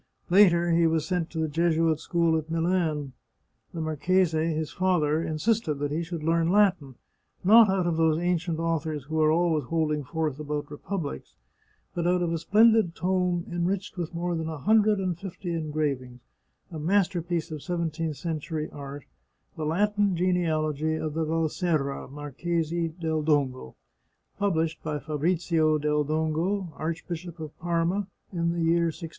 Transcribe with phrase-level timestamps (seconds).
[0.31, 3.13] Later he was sent to the Jesuit school at Milan.
[3.71, 6.95] The marchese, his father, insisted that he should learn Latin,
[7.43, 11.35] not out of those ancient authors who are always holding forth about republics,
[11.93, 16.19] but out of a splendid tome enriched with more than a hundred and fifty engravings,
[16.71, 19.05] a masterpiece of seventeenth century art,
[19.55, 23.75] the Latin Genealogy of the Valserra, Marchesi del Dongo,
[24.39, 29.09] published by Fabrizio del Dongo, Archbishop of Parma, in the year 1650.